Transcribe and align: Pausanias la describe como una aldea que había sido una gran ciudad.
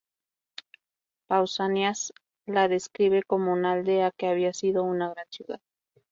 Pausanias 1.27 2.11
la 2.47 2.67
describe 2.67 3.21
como 3.21 3.53
una 3.53 3.73
aldea 3.73 4.09
que 4.09 4.25
había 4.25 4.51
sido 4.51 4.81
una 4.81 5.11
gran 5.13 5.27
ciudad. 5.29 5.61